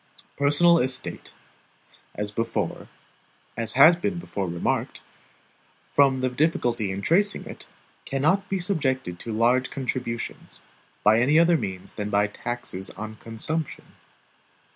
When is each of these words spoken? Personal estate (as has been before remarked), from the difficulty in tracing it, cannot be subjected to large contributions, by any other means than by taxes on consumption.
Personal 0.35 0.79
estate 0.79 1.31
(as 2.15 2.33
has 3.75 3.95
been 3.95 4.17
before 4.17 4.47
remarked), 4.49 5.01
from 5.93 6.21
the 6.21 6.29
difficulty 6.29 6.89
in 6.89 7.03
tracing 7.03 7.45
it, 7.45 7.67
cannot 8.03 8.49
be 8.49 8.57
subjected 8.57 9.19
to 9.19 9.31
large 9.31 9.69
contributions, 9.69 10.59
by 11.03 11.19
any 11.19 11.37
other 11.37 11.55
means 11.55 11.93
than 11.93 12.09
by 12.09 12.25
taxes 12.25 12.89
on 12.97 13.17
consumption. 13.17 13.93